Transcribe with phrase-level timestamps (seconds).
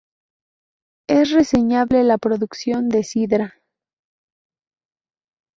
[1.07, 3.59] Es reseñable la producción de sidra.